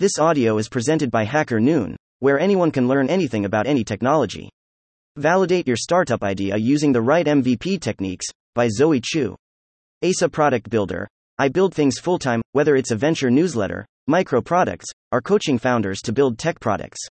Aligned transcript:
This 0.00 0.18
audio 0.18 0.56
is 0.56 0.70
presented 0.70 1.10
by 1.10 1.24
Hacker 1.24 1.60
Noon, 1.60 1.94
where 2.20 2.40
anyone 2.40 2.70
can 2.70 2.88
learn 2.88 3.10
anything 3.10 3.44
about 3.44 3.66
any 3.66 3.84
technology. 3.84 4.48
Validate 5.16 5.66
your 5.66 5.76
startup 5.76 6.22
idea 6.22 6.56
using 6.56 6.90
the 6.90 7.02
right 7.02 7.26
MVP 7.26 7.78
techniques 7.82 8.24
by 8.54 8.68
Zoe 8.68 9.02
Chu. 9.04 9.36
ASA 10.02 10.30
Product 10.30 10.70
Builder. 10.70 11.06
I 11.36 11.50
build 11.50 11.74
things 11.74 11.98
full 11.98 12.18
time, 12.18 12.40
whether 12.52 12.76
it's 12.76 12.92
a 12.92 12.96
venture 12.96 13.30
newsletter, 13.30 13.84
micro 14.06 14.40
products, 14.40 14.86
or 15.12 15.20
coaching 15.20 15.58
founders 15.58 16.00
to 16.04 16.14
build 16.14 16.38
tech 16.38 16.58
products. 16.60 17.06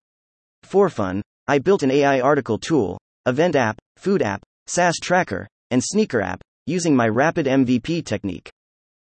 For 0.64 0.90
fun, 0.90 1.22
I 1.48 1.60
built 1.60 1.84
an 1.84 1.92
AI 1.92 2.22
article 2.22 2.58
tool, 2.58 2.98
event 3.28 3.56
app, 3.56 3.78
food 3.98 4.24
app, 4.24 4.42
SaaS 4.66 4.96
tracker, 5.00 5.48
and 5.70 5.84
sneaker 5.84 6.22
app 6.22 6.42
using 6.66 6.96
my 6.96 7.08
rapid 7.08 7.46
MVP 7.46 8.04
technique. 8.04 8.50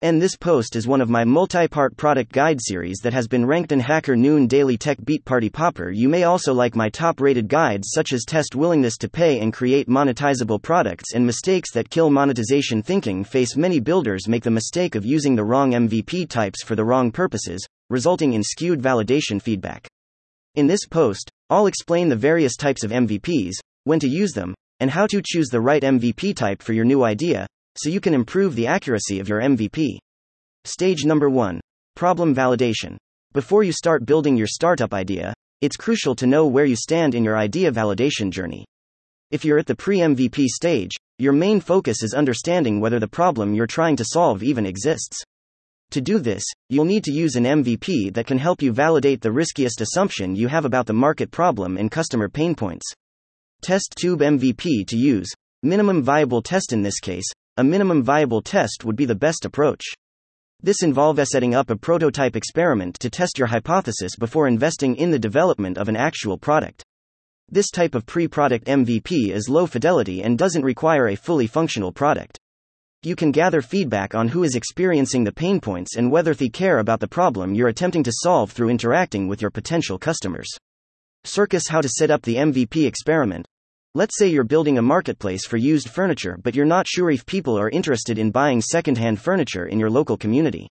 And 0.02 0.22
this 0.22 0.36
post 0.36 0.76
is 0.76 0.88
one 0.88 1.00
of 1.00 1.10
my 1.10 1.24
multi 1.24 1.70
part 1.70 1.96
product 1.96 2.34
guide 2.34 2.60
series 2.62 3.00
that 3.02 3.14
has 3.14 3.30
been 3.30 3.46
ranked 3.46 3.72
in 3.72 3.80
Hacker 3.80 4.18
Noon 4.18 4.46
Daily 4.46 4.78
Tech 4.78 4.98
Beat 5.06 5.24
Party 5.24 5.50
Popper. 5.50 5.90
You 5.90 6.10
may 6.10 6.26
also 6.26 6.54
like 6.54 6.76
my 6.76 6.90
top 6.90 7.22
rated 7.22 7.48
guides 7.48 7.92
such 7.94 8.12
as 8.12 8.26
Test 8.26 8.56
Willingness 8.56 8.98
to 8.98 9.10
Pay 9.10 9.40
and 9.40 9.54
Create 9.54 9.88
Monetizable 9.88 10.62
Products 10.62 11.14
and 11.14 11.26
Mistakes 11.26 11.72
that 11.72 11.90
Kill 11.90 12.10
Monetization 12.10 12.84
Thinking. 12.84 13.24
Face 13.24 13.56
many 13.56 13.80
builders 13.80 14.28
make 14.28 14.44
the 14.44 14.52
mistake 14.52 14.96
of 14.96 15.06
using 15.06 15.34
the 15.34 15.46
wrong 15.46 15.72
MVP 15.72 16.28
types 16.28 16.62
for 16.62 16.76
the 16.76 16.86
wrong 16.86 17.10
purposes, 17.10 17.66
resulting 17.90 18.34
in 18.34 18.44
skewed 18.44 18.82
validation 18.82 19.42
feedback. 19.42 19.88
In 20.56 20.68
this 20.68 20.86
post, 20.86 21.32
I'll 21.50 21.68
explain 21.68 22.10
the 22.10 22.18
various 22.18 22.58
types 22.58 22.84
of 22.84 22.92
MVPs, 22.92 23.54
when 23.86 24.02
to 24.02 24.10
use 24.10 24.34
them, 24.34 24.54
and 24.82 24.92
how 24.92 25.08
to 25.08 25.22
choose 25.26 25.48
the 25.48 25.62
right 25.62 25.82
MVP 25.82 26.36
type 26.36 26.62
for 26.62 26.74
your 26.74 26.86
new 26.86 27.04
idea, 27.04 27.48
so 27.78 27.90
you 27.90 28.00
can 28.00 28.14
improve 28.14 28.56
the 28.56 28.68
accuracy 28.68 29.20
of 29.20 29.30
your 29.30 29.42
MVP. 29.42 29.98
Stage 30.64 31.06
number 31.06 31.30
1 31.30 31.60
Problem 31.96 32.36
validation. 32.36 32.98
Before 33.34 33.64
you 33.64 33.72
start 33.72 34.06
building 34.06 34.36
your 34.36 34.48
startup 34.48 34.94
idea, 34.94 35.34
it's 35.62 35.78
crucial 35.78 36.16
to 36.16 36.28
know 36.28 36.46
where 36.46 36.66
you 36.66 36.76
stand 36.76 37.16
in 37.16 37.24
your 37.24 37.38
idea 37.38 37.72
validation 37.72 38.30
journey. 38.30 38.66
If 39.32 39.44
you're 39.44 39.58
at 39.58 39.66
the 39.66 39.76
pre 39.76 40.00
MVP 40.00 40.46
stage, 40.46 40.92
your 41.18 41.34
main 41.34 41.60
focus 41.60 42.04
is 42.04 42.14
understanding 42.14 42.80
whether 42.80 43.00
the 43.00 43.08
problem 43.08 43.54
you're 43.54 43.68
trying 43.68 43.96
to 43.96 44.06
solve 44.06 44.44
even 44.44 44.66
exists. 44.66 45.18
To 45.92 46.02
do 46.02 46.20
this, 46.20 46.44
you'll 46.70 46.86
need 46.86 47.04
to 47.06 47.12
use 47.12 47.36
an 47.36 47.46
MVP 47.46 48.14
that 48.14 48.28
can 48.28 48.38
help 48.38 48.62
you 48.62 48.74
validate 48.74 49.22
the 49.22 49.32
riskiest 49.32 49.82
assumption 49.82 50.36
you 50.36 50.48
have 50.48 50.66
about 50.66 50.86
the 50.86 50.94
market 50.94 51.32
problem 51.32 51.78
and 51.78 51.90
customer 51.90 52.28
pain 52.28 52.56
points. 52.56 52.86
Test 53.62 53.96
tube 53.98 54.20
MVP 54.20 54.86
to 54.88 54.98
use, 54.98 55.32
minimum 55.64 56.04
viable 56.04 56.42
test 56.42 56.74
in 56.74 56.82
this 56.82 57.00
case, 57.00 57.26
a 57.58 57.64
minimum 57.64 58.04
viable 58.04 58.42
test 58.42 58.84
would 58.84 58.98
be 58.98 59.06
the 59.06 59.16
best 59.16 59.46
approach. 59.46 59.84
This 60.62 60.84
involves 60.84 61.32
setting 61.32 61.56
up 61.56 61.70
a 61.70 61.78
prototype 61.78 62.36
experiment 62.36 63.00
to 63.00 63.10
test 63.10 63.38
your 63.38 63.48
hypothesis 63.48 64.18
before 64.18 64.48
investing 64.48 64.96
in 64.98 65.12
the 65.12 65.20
development 65.20 65.78
of 65.78 65.88
an 65.88 65.96
actual 65.96 66.38
product. 66.38 66.84
This 67.48 67.70
type 67.70 67.96
of 67.96 68.06
pre 68.06 68.28
product 68.28 68.66
MVP 68.66 69.30
is 69.32 69.48
low 69.48 69.68
fidelity 69.68 70.22
and 70.22 70.38
doesn't 70.38 70.66
require 70.66 71.08
a 71.08 71.16
fully 71.16 71.48
functional 71.48 71.94
product. 71.94 72.38
You 73.04 73.16
can 73.16 73.32
gather 73.32 73.62
feedback 73.62 74.16
on 74.16 74.28
who 74.28 74.44
is 74.44 74.56
experiencing 74.56 75.24
the 75.24 75.32
pain 75.32 75.62
points 75.62 75.96
and 75.96 76.12
whether 76.12 76.34
they 76.34 76.50
care 76.50 76.80
about 76.80 77.00
the 77.00 77.08
problem 77.08 77.54
you're 77.54 77.70
attempting 77.70 78.04
to 78.04 78.12
solve 78.12 78.52
through 78.52 78.70
interacting 78.70 79.28
with 79.28 79.42
your 79.42 79.52
potential 79.52 79.98
customers. 79.98 80.50
Circus 81.24 81.70
How 81.70 81.80
to 81.80 81.88
set 81.88 82.12
up 82.12 82.24
the 82.24 82.36
MVP 82.36 82.86
experiment. 82.86 83.46
Let's 83.98 84.18
say 84.20 84.28
you're 84.28 84.44
building 84.44 84.78
a 84.78 84.82
marketplace 84.82 85.46
for 85.46 85.56
used 85.56 85.88
furniture, 85.88 86.38
but 86.44 86.54
you're 86.54 86.66
not 86.66 86.86
sure 86.86 87.10
if 87.12 87.26
people 87.26 87.58
are 87.58 87.70
interested 87.70 88.20
in 88.20 88.30
buying 88.30 88.60
secondhand 88.60 89.22
furniture 89.22 89.68
in 89.68 89.80
your 89.80 89.90
local 89.90 90.18
community. 90.18 90.68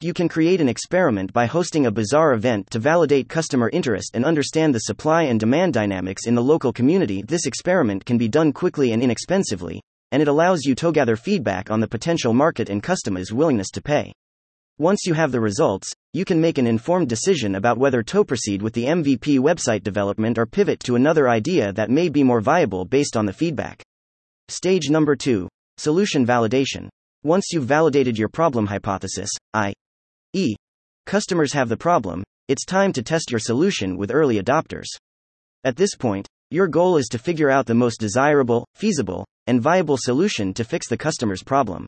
You 0.00 0.14
can 0.14 0.28
create 0.28 0.60
an 0.60 0.68
experiment 0.68 1.32
by 1.32 1.46
hosting 1.46 1.86
a 1.86 1.90
bazaar 1.90 2.34
event 2.34 2.70
to 2.70 2.78
validate 2.78 3.28
customer 3.28 3.68
interest 3.72 4.12
and 4.14 4.24
understand 4.24 4.72
the 4.72 4.78
supply 4.78 5.24
and 5.24 5.40
demand 5.40 5.74
dynamics 5.74 6.28
in 6.28 6.36
the 6.36 6.40
local 6.40 6.72
community. 6.72 7.24
This 7.26 7.46
experiment 7.46 8.04
can 8.04 8.16
be 8.16 8.28
done 8.28 8.52
quickly 8.52 8.92
and 8.92 9.02
inexpensively, 9.02 9.82
and 10.12 10.22
it 10.22 10.28
allows 10.28 10.62
you 10.64 10.76
to 10.76 10.92
gather 10.92 11.16
feedback 11.16 11.68
on 11.68 11.80
the 11.80 11.88
potential 11.88 12.32
market 12.32 12.68
and 12.68 12.80
customers' 12.80 13.32
willingness 13.32 13.70
to 13.72 13.82
pay. 13.82 14.12
Once 14.78 15.00
you 15.04 15.12
have 15.12 15.32
the 15.32 15.40
results, 15.40 15.92
you 16.14 16.24
can 16.24 16.40
make 16.40 16.56
an 16.56 16.66
informed 16.66 17.08
decision 17.08 17.56
about 17.56 17.76
whether 17.76 18.02
to 18.02 18.24
proceed 18.24 18.62
with 18.62 18.72
the 18.72 18.84
MVP 18.84 19.38
website 19.38 19.82
development 19.82 20.38
or 20.38 20.46
pivot 20.46 20.80
to 20.80 20.96
another 20.96 21.28
idea 21.28 21.72
that 21.72 21.90
may 21.90 22.08
be 22.08 22.22
more 22.22 22.40
viable 22.40 22.84
based 22.84 23.16
on 23.16 23.26
the 23.26 23.32
feedback. 23.32 23.82
Stage 24.48 24.88
number 24.88 25.14
2 25.14 25.46
Solution 25.76 26.26
validation. 26.26 26.88
Once 27.22 27.52
you've 27.52 27.64
validated 27.64 28.18
your 28.18 28.28
problem 28.28 28.66
hypothesis, 28.66 29.30
i.e., 29.54 30.54
customers 31.06 31.52
have 31.52 31.68
the 31.68 31.76
problem, 31.76 32.22
it's 32.48 32.64
time 32.64 32.92
to 32.92 33.02
test 33.02 33.30
your 33.30 33.40
solution 33.40 33.96
with 33.96 34.10
early 34.10 34.40
adopters. 34.40 34.86
At 35.64 35.76
this 35.76 35.94
point, 35.94 36.26
your 36.50 36.66
goal 36.66 36.96
is 36.96 37.08
to 37.08 37.18
figure 37.18 37.50
out 37.50 37.66
the 37.66 37.74
most 37.74 38.00
desirable, 38.00 38.66
feasible, 38.74 39.26
and 39.46 39.62
viable 39.62 39.96
solution 39.98 40.52
to 40.54 40.64
fix 40.64 40.88
the 40.88 40.98
customer's 40.98 41.42
problem. 41.42 41.86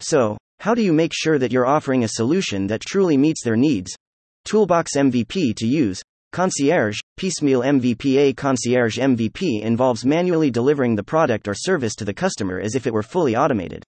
So, 0.00 0.36
how 0.60 0.74
do 0.74 0.82
you 0.82 0.92
make 0.92 1.12
sure 1.14 1.38
that 1.38 1.50
you're 1.50 1.66
offering 1.66 2.04
a 2.04 2.08
solution 2.08 2.66
that 2.66 2.82
truly 2.82 3.16
meets 3.16 3.42
their 3.42 3.56
needs? 3.56 3.96
Toolbox 4.44 4.90
MVP 4.94 5.56
to 5.56 5.66
use. 5.66 6.02
Concierge, 6.32 6.98
piecemeal 7.16 7.62
MVP. 7.62 8.18
A 8.18 8.34
concierge 8.34 8.98
MVP 8.98 9.62
involves 9.62 10.04
manually 10.04 10.50
delivering 10.50 10.94
the 10.94 11.02
product 11.02 11.48
or 11.48 11.54
service 11.54 11.94
to 11.94 12.04
the 12.04 12.12
customer 12.12 12.60
as 12.60 12.74
if 12.74 12.86
it 12.86 12.92
were 12.92 13.02
fully 13.02 13.34
automated. 13.34 13.82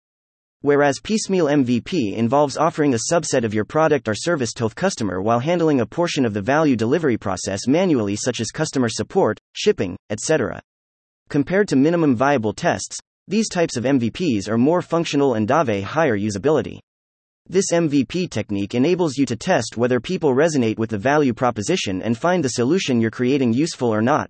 Whereas 0.63 0.99
piecemeal 0.99 1.45
MVP 1.45 2.17
involves 2.17 2.57
offering 2.57 2.95
a 2.95 3.13
subset 3.13 3.45
of 3.45 3.53
your 3.53 3.67
product 3.67 4.09
or 4.09 4.15
service 4.15 4.55
to 4.55 4.69
the 4.69 4.75
customer 4.75 5.21
while 5.21 5.41
handling 5.41 5.81
a 5.81 5.87
portion 5.87 6.25
of 6.25 6.33
the 6.33 6.41
value 6.41 6.75
delivery 6.75 7.19
process 7.19 7.67
manually, 7.67 8.17
such 8.17 8.41
as 8.41 8.51
customer 8.51 8.89
support, 8.89 9.39
shipping, 9.53 9.95
etc. 10.09 10.59
Compared 11.29 11.69
to 11.69 11.77
minimum 11.77 12.17
viable 12.17 12.55
tests, 12.55 12.99
these 13.29 13.49
types 13.49 13.77
of 13.77 13.85
MVPs 13.85 14.49
are 14.49 14.59
more 14.59 14.83
functional 14.83 15.35
and 15.35 15.49
have 15.49 15.69
higher 15.69 16.19
usability. 16.19 16.81
This 17.49 17.73
MVP 17.73 18.31
technique 18.31 18.75
enables 18.75 19.17
you 19.17 19.25
to 19.27 19.37
test 19.37 19.77
whether 19.77 20.01
people 20.01 20.35
resonate 20.35 20.77
with 20.77 20.91
the 20.91 20.99
value 20.99 21.33
proposition 21.33 22.03
and 22.03 22.19
find 22.19 22.45
the 22.45 22.51
solution 22.51 23.01
you're 23.01 23.11
creating 23.13 23.53
useful 23.53 23.95
or 23.95 24.03
not. 24.03 24.29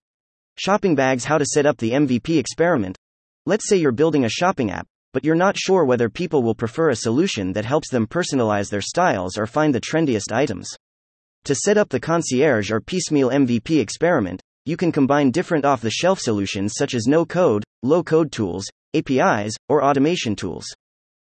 Shopping 0.58 0.94
bags 0.94 1.24
How 1.24 1.38
to 1.38 1.46
set 1.46 1.64
up 1.64 1.78
the 1.78 1.92
MVP 1.92 2.38
experiment. 2.38 2.98
Let's 3.46 3.66
say 3.66 3.76
you're 3.78 3.92
building 3.92 4.26
a 4.26 4.28
shopping 4.28 4.70
app, 4.70 4.86
but 5.14 5.24
you're 5.24 5.34
not 5.34 5.56
sure 5.56 5.86
whether 5.86 6.10
people 6.10 6.42
will 6.42 6.54
prefer 6.54 6.90
a 6.90 6.96
solution 6.96 7.52
that 7.54 7.64
helps 7.64 7.90
them 7.90 8.06
personalize 8.06 8.68
their 8.68 8.82
styles 8.82 9.38
or 9.38 9.46
find 9.46 9.74
the 9.74 9.80
trendiest 9.80 10.32
items. 10.32 10.68
To 11.44 11.54
set 11.54 11.78
up 11.78 11.88
the 11.88 11.98
concierge 11.98 12.70
or 12.70 12.80
piecemeal 12.80 13.30
MVP 13.30 13.80
experiment, 13.80 14.42
you 14.64 14.76
can 14.76 14.92
combine 14.92 15.30
different 15.30 15.64
off 15.64 15.80
the 15.80 15.90
shelf 15.90 16.20
solutions 16.20 16.74
such 16.76 16.94
as 16.94 17.06
no 17.06 17.24
code, 17.26 17.64
low 17.82 18.02
code 18.02 18.30
tools, 18.30 18.64
APIs, 18.94 19.54
or 19.68 19.84
automation 19.84 20.36
tools. 20.36 20.66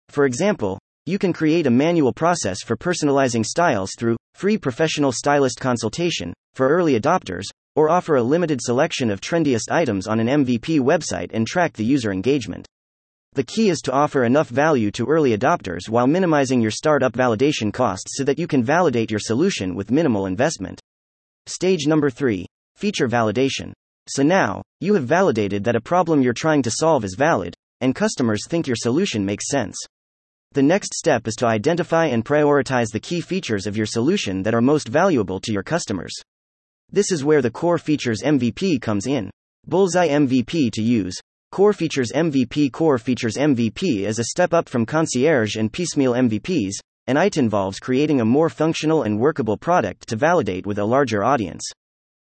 For 0.10 0.26
example, 0.26 0.80
you 1.06 1.18
can 1.18 1.34
create 1.34 1.68
a 1.68 1.72
manual 1.72 2.14
process 2.14 2.62
for 2.64 2.78
personalizing 2.78 3.46
styles 3.46 3.92
through 3.98 4.18
free 4.36 4.58
professional 4.58 5.12
stylist 5.12 5.60
consultation 5.60 6.34
for 6.54 6.70
early 6.70 7.00
adopters, 7.00 7.44
or 7.76 7.90
offer 7.90 8.16
a 8.16 8.24
limited 8.24 8.60
selection 8.62 9.10
of 9.10 9.20
trendiest 9.20 9.72
items 9.72 10.08
on 10.08 10.20
an 10.20 10.46
MVP 10.46 10.80
website 10.80 11.32
and 11.34 11.48
track 11.48 11.74
the 11.74 11.84
user 11.84 12.12
engagement. 12.12 12.68
The 13.34 13.44
key 13.44 13.70
is 13.70 13.82
to 13.82 13.92
offer 13.92 14.24
enough 14.24 14.50
value 14.50 14.92
to 14.92 15.08
early 15.08 15.36
adopters 15.36 15.90
while 15.90 16.06
minimizing 16.06 16.62
your 16.62 16.72
startup 16.72 17.14
validation 17.14 17.74
costs 17.74 18.12
so 18.16 18.24
that 18.24 18.38
you 18.38 18.46
can 18.46 18.64
validate 18.64 19.10
your 19.10 19.20
solution 19.20 19.74
with 19.76 19.92
minimal 19.92 20.28
investment. 20.28 20.80
Stage 21.48 21.88
number 21.88 22.10
3 22.10 22.46
Feature 22.76 23.08
validation. 23.08 23.72
So 24.08 24.22
now, 24.22 24.62
you 24.82 24.96
have 24.96 25.06
validated 25.06 25.64
that 25.64 25.78
a 25.78 25.82
problem 25.82 26.22
you're 26.22 26.34
trying 26.34 26.62
to 26.64 26.72
solve 26.72 27.06
is 27.06 27.16
valid, 27.18 27.56
and 27.80 27.96
customers 27.96 28.46
think 28.48 28.68
your 28.68 28.76
solution 28.76 29.26
makes 29.26 29.48
sense. 29.50 29.78
The 30.52 30.62
next 30.62 30.94
step 30.94 31.28
is 31.28 31.36
to 31.38 31.48
identify 31.48 32.06
and 32.08 32.24
prioritize 32.24 32.92
the 32.92 33.00
key 33.00 33.22
features 33.22 33.66
of 33.66 33.78
your 33.78 33.86
solution 33.86 34.44
that 34.44 34.54
are 34.54 34.62
most 34.62 34.88
valuable 34.88 35.40
to 35.40 35.54
your 35.54 35.64
customers. 35.64 36.14
This 36.92 37.12
is 37.12 37.24
where 37.24 37.42
the 37.42 37.50
Core 37.50 37.78
Features 37.78 38.22
MVP 38.22 38.82
comes 38.82 39.08
in. 39.08 39.32
Bullseye 39.66 40.10
MVP 40.10 40.72
to 40.74 40.82
use. 40.82 41.16
Core 41.52 41.74
Features 41.74 42.12
MVP 42.12 42.72
Core 42.72 42.98
Features 42.98 43.36
MVP 43.36 44.02
is 44.02 44.20
a 44.20 44.26
step 44.26 44.54
up 44.54 44.68
from 44.68 44.86
Concierge 44.86 45.56
and 45.56 45.72
Piecemeal 45.72 46.14
MVPs, 46.14 46.74
and 47.08 47.18
it 47.18 47.38
involves 47.38 47.80
creating 47.80 48.22
a 48.22 48.26
more 48.26 48.50
functional 48.50 49.04
and 49.04 49.20
workable 49.20 49.58
product 49.58 50.08
to 50.10 50.16
validate 50.16 50.68
with 50.68 50.78
a 50.78 50.86
larger 50.86 51.24
audience. 51.24 51.64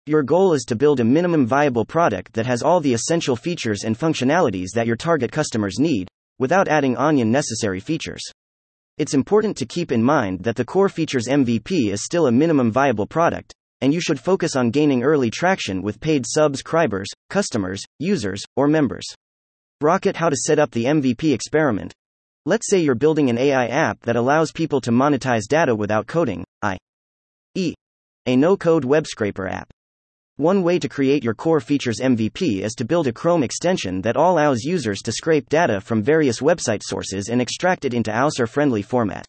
Your 0.08 0.24
goal 0.24 0.54
is 0.54 0.64
to 0.64 0.76
build 0.76 1.00
a 1.00 1.04
minimum 1.04 1.46
viable 1.46 1.86
product 1.86 2.34
that 2.34 2.48
has 2.48 2.64
all 2.64 2.80
the 2.80 2.96
essential 2.96 3.36
features 3.36 3.84
and 3.84 3.96
functionalities 3.96 4.70
that 4.74 4.88
your 4.88 4.96
target 4.96 5.32
customers 5.32 5.78
need, 5.78 6.08
without 6.40 6.68
adding 6.68 6.98
onion 6.98 7.32
necessary 7.32 7.80
features. 7.80 8.24
It's 8.98 9.14
important 9.14 9.56
to 9.58 9.68
keep 9.68 9.92
in 9.92 10.02
mind 10.02 10.40
that 10.40 10.56
the 10.56 10.66
core 10.66 10.90
features 10.90 11.28
MVP 11.28 11.92
is 11.92 12.04
still 12.04 12.26
a 12.26 12.32
minimum 12.32 12.72
viable 12.72 13.06
product, 13.06 13.54
and 13.82 13.94
you 13.94 14.02
should 14.02 14.20
focus 14.20 14.56
on 14.56 14.72
gaining 14.72 15.04
early 15.04 15.30
traction 15.30 15.84
with 15.84 16.00
paid 16.00 16.26
subscribers, 16.28 17.08
customers, 17.30 17.84
users, 18.00 18.42
or 18.56 18.68
members. 18.68 19.06
Rocket 19.82 20.16
How 20.16 20.30
to 20.30 20.36
set 20.36 20.58
up 20.58 20.72
the 20.72 20.86
MVP 20.86 21.32
experiment. 21.32 21.94
Let's 22.48 22.68
say 22.68 22.80
you're 22.80 22.96
building 22.96 23.30
an 23.30 23.38
AI 23.38 23.68
app 23.68 24.00
that 24.02 24.16
allows 24.16 24.52
people 24.52 24.82
to 24.82 24.92
monetize 24.92 25.44
data 25.48 25.76
without 25.76 26.08
coding, 26.08 26.44
i.e., 26.64 27.76
a 28.26 28.36
no 28.36 28.58
code 28.58 28.84
web 28.84 29.06
scraper 29.06 29.48
app. 29.48 29.72
One 30.42 30.64
way 30.64 30.80
to 30.80 30.90
create 30.90 31.24
your 31.24 31.36
core 31.36 31.60
features 31.60 32.00
MVP 32.00 32.64
is 32.64 32.74
to 32.74 32.84
build 32.84 33.06
a 33.06 33.14
Chrome 33.14 33.44
extension 33.44 34.02
that 34.02 34.16
allows 34.16 34.64
users 34.64 35.04
to 35.04 35.12
scrape 35.12 35.48
data 35.50 35.80
from 35.80 36.02
various 36.02 36.40
website 36.40 36.82
sources 36.82 37.30
and 37.30 37.40
extract 37.40 37.86
it 37.86 37.94
into 37.94 38.10
browser 38.10 38.48
friendly 38.48 38.82
format. 38.82 39.24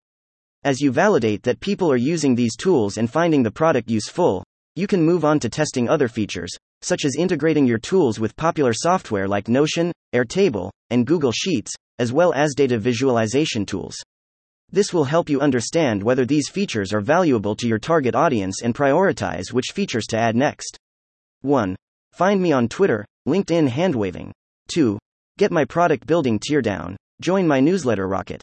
As 0.64 0.81
you 0.81 0.91
validate 0.91 1.43
that 1.43 1.61
people 1.61 1.93
are 1.93 1.99
using 1.99 2.35
these 2.35 2.56
tools 2.56 2.97
and 2.97 3.11
finding 3.11 3.43
the 3.43 3.50
product 3.50 3.91
useful, 3.91 4.43
you 4.75 4.87
can 4.87 5.03
move 5.03 5.23
on 5.23 5.38
to 5.41 5.50
testing 5.50 5.87
other 5.87 6.09
features, 6.09 6.50
such 6.81 7.05
as 7.05 7.17
integrating 7.19 7.67
your 7.67 7.76
tools 7.76 8.19
with 8.19 8.35
popular 8.37 8.73
software 8.73 9.29
like 9.29 9.49
Notion, 9.49 9.93
Airtable, 10.14 10.70
and 10.88 11.06
Google 11.06 11.32
Sheets, 11.32 11.73
as 11.99 12.11
well 12.11 12.32
as 12.32 12.55
data 12.55 12.79
visualization 12.79 13.67
tools. 13.67 13.97
This 14.70 14.94
will 14.94 15.05
help 15.05 15.29
you 15.29 15.43
understand 15.43 16.03
whether 16.03 16.25
these 16.25 16.49
features 16.49 16.91
are 16.94 17.03
valuable 17.03 17.55
to 17.56 17.69
your 17.69 17.79
target 17.79 18.14
audience 18.14 18.62
and 18.62 18.75
prioritize 18.75 19.53
which 19.53 19.73
features 19.75 20.06
to 20.06 20.17
add 20.17 20.35
next. 20.35 20.79
1. 21.43 21.77
Find 22.12 22.41
me 22.41 22.53
on 22.53 22.69
Twitter, 22.69 23.05
LinkedIn 23.29 23.69
handwaving. 23.69 24.33
2. 24.69 24.99
Get 25.39 25.53
my 25.53 25.65
product 25.65 26.06
building 26.06 26.39
teardown. 26.39 26.97
Join 27.21 27.47
my 27.47 27.61
newsletter 27.61 28.09
rocket. 28.09 28.43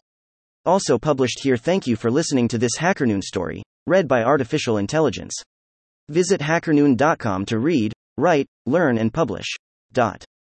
Also 0.64 0.98
published 0.98 1.40
here. 1.42 1.56
Thank 1.56 1.86
you 1.86 1.96
for 1.96 2.10
listening 2.10 2.48
to 2.48 2.58
this 2.58 2.76
HackerNoon 2.78 3.22
story, 3.22 3.62
read 3.86 4.06
by 4.06 4.22
Artificial 4.22 4.78
Intelligence. 4.78 5.34
Visit 6.08 6.40
hackerNoon.com 6.40 7.46
to 7.46 7.58
read, 7.58 7.92
write, 8.16 8.46
learn, 8.66 8.98
and 8.98 9.12
publish. 9.12 9.46
Dot. 9.92 10.24